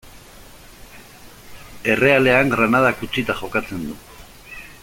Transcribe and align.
Errealean 1.95 2.51
Granadak 2.57 3.07
utzita 3.09 3.39
jokatzen 3.43 3.89
du. 3.91 4.01